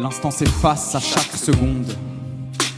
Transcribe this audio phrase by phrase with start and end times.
[0.00, 1.92] L'instant s'efface à chaque seconde.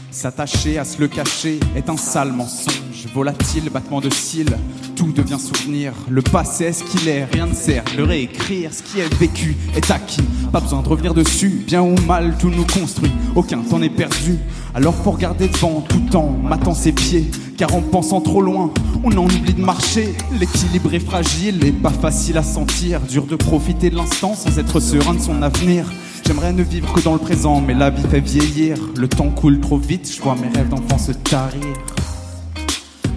[0.09, 3.05] S'attacher à se le cacher est un sale mensonge.
[3.13, 4.57] Volatile, battement de cils,
[4.95, 5.93] tout devient souvenir.
[6.09, 7.83] Le passé est ce qu'il est, rien ne sert.
[7.95, 10.23] Le réécrire, ce qui est vécu est acquis.
[10.51, 13.11] Pas besoin de revenir dessus, bien ou mal, tout nous construit.
[13.35, 14.39] Aucun temps n'est perdu.
[14.73, 17.29] Alors faut regarder devant tout en matant ses pieds.
[17.55, 18.71] Car en pensant trop loin,
[19.03, 20.15] on en oublie de marcher.
[20.39, 22.99] L'équilibre est fragile et pas facile à sentir.
[23.01, 25.85] Dur de profiter de l'instant sans être serein de son avenir.
[26.31, 28.77] J'aimerais ne vivre que dans le présent, mais la vie fait vieillir.
[28.95, 31.75] Le temps coule trop vite, je vois mes rêves d'enfant se tarir.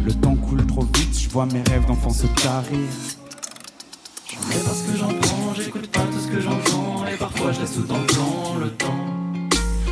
[0.05, 2.77] Le temps coule trop vite, je vois mes rêves d'enfant se tarir.
[4.27, 7.61] J'en ai parce que j'en prends, j'écoute pas tout ce que j'entends, et parfois je
[7.61, 9.05] laisse tout en plan le temps.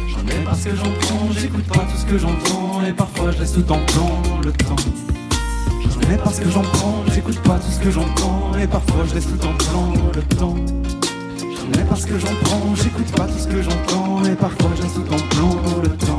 [0.09, 3.39] J'en ai parce que j'en prends, j'écoute pas tout ce que j'entends, et parfois je
[3.39, 4.77] laisse tout en plan le temps.
[5.81, 9.15] J'en ai parce que j'en prends, j'écoute pas tout ce que j'entends, et parfois je
[9.15, 10.57] laisse tout en plan le temps.
[11.79, 14.71] Ai parce que j'en prends, j'écoute pas tout ce que j'entends, et parfois
[15.11, 16.19] en plan le temps.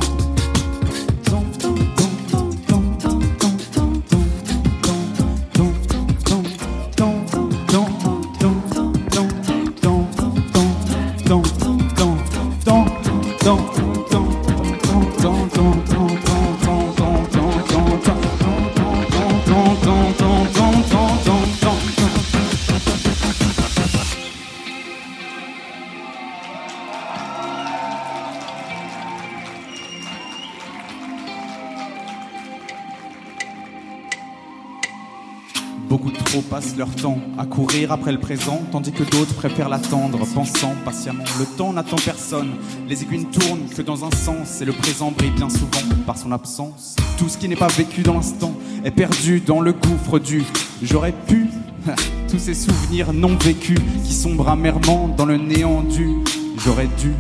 [35.94, 40.26] Beaucoup trop passent leur temps à courir après le présent, tandis que d'autres préfèrent l'attendre,
[40.34, 41.24] pensant patiemment.
[41.38, 42.54] Le temps n'attend personne,
[42.90, 46.18] les aiguilles ne tournent que dans un sens, et le présent brille bien souvent par
[46.18, 46.96] son absence.
[47.20, 50.44] Tout ce qui n'est pas vécu dans l'instant est perdu dans le gouffre du
[50.82, 51.46] j'aurais pu.
[52.28, 56.10] Tous ces souvenirs non vécus qui sombrent amèrement dans le néant du
[56.58, 57.12] j'aurais dû.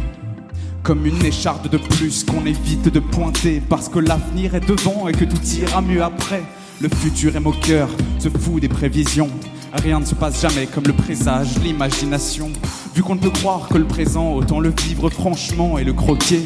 [0.81, 5.11] Comme une écharde de plus qu'on évite de pointer parce que l'avenir est devant et
[5.11, 6.41] que tout ira mieux après.
[6.83, 7.87] Le futur est moqueur,
[8.19, 9.29] se fout des prévisions.
[9.71, 12.51] Rien ne se passe jamais comme le présage, l'imagination.
[12.93, 16.41] Vu qu'on ne peut croire que le présent, autant le vivre franchement et le croquer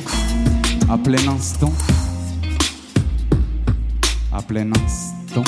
[0.91, 1.73] à plein instant.
[4.31, 5.43] À plein instant.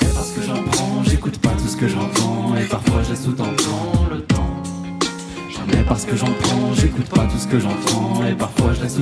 [0.00, 3.24] Et parce que j'en prends, j'écoute pas tout ce que j'entends, et parfois je laisse
[3.24, 4.62] tout en plan le temps.
[5.50, 8.82] J'en ai parce que j'en prends, j'écoute pas tout ce que j'entends, et parfois je
[8.82, 8.98] laisse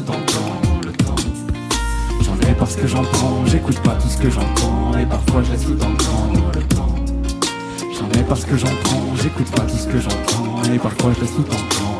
[2.76, 5.82] parce que j'en prends, j'écoute pas tout ce que j'entends, et parfois je laisse tout
[5.82, 6.60] en plan le.
[7.94, 11.20] J'en ai parce que j'en prends, j'écoute pas tout ce que j'entends, et parfois je
[11.22, 11.95] laisse tout en plan le temps.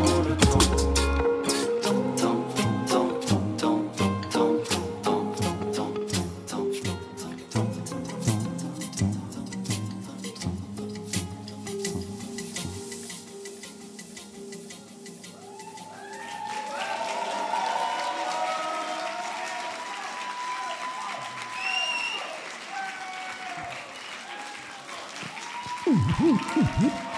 [25.87, 27.16] 嗯嗯嗯嗯